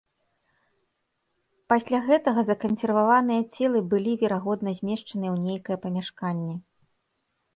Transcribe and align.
Пасля 1.73 1.99
гэтага 2.07 2.39
закансерваваныя 2.47 3.41
цела 3.55 3.79
былі, 3.91 4.13
верагодна, 4.23 4.69
змешчаныя 4.79 5.31
ў 5.35 5.51
нейкае 5.51 5.77
памяшканне. 5.87 6.55